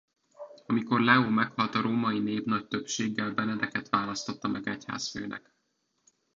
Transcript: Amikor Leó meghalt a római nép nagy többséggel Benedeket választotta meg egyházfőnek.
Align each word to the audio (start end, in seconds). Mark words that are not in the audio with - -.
Amikor 0.67 0.99
Leó 1.01 1.29
meghalt 1.29 1.75
a 1.75 1.81
római 1.81 2.19
nép 2.19 2.45
nagy 2.45 2.67
többséggel 2.67 3.31
Benedeket 3.33 3.89
választotta 3.89 4.47
meg 4.47 4.67
egyházfőnek. 4.67 5.53